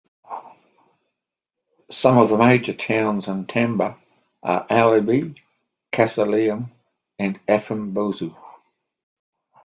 [1.91, 3.99] Some of the major towns in Tchamba
[4.41, 5.35] are Alibi,
[5.93, 6.71] Kasaleym
[7.19, 8.35] and Affem Boussou.